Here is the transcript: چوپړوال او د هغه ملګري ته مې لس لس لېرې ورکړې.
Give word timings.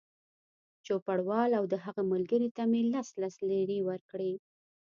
چوپړوال 0.85 1.51
او 1.59 1.63
د 1.71 1.75
هغه 1.85 2.01
ملګري 2.13 2.49
ته 2.57 2.63
مې 2.71 2.81
لس 2.93 3.07
لس 3.21 3.35
لېرې 3.49 3.79
ورکړې. 3.89 4.33